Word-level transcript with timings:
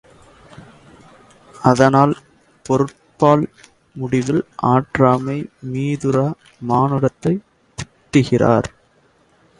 அதனால் 1.61 2.13
பொருட்பால் 2.65 3.45
முடிவில் 3.95 4.43
ஆற்றாமை 4.63 5.37
மீதூர 5.73 6.17
மானுடத்தைத் 6.67 7.43
திட்டுகிறார். 7.77 8.69